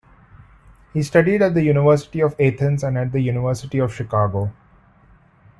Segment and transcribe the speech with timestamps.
[0.93, 4.51] He studied at the University of Athens and at the University of Chicago.